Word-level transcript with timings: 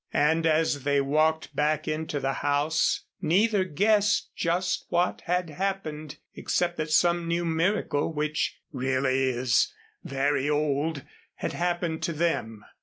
And 0.13 0.47
as 0.47 0.81
they 0.83 0.99
walked 0.99 1.55
back 1.55 1.87
into 1.87 2.19
the 2.19 2.33
house 2.41 3.01
neither 3.21 3.63
guessed 3.63 4.31
just 4.35 4.87
what 4.89 5.21
had 5.25 5.51
happened 5.51 6.17
except 6.33 6.77
that 6.77 6.89
some 6.89 7.27
new 7.27 7.45
miracle, 7.45 8.11
which, 8.11 8.57
really, 8.71 9.25
is 9.29 9.71
very 10.03 10.49
old, 10.49 11.03
had 11.35 11.53
happened 11.53 12.01
to 12.01 12.13
them. 12.13 12.65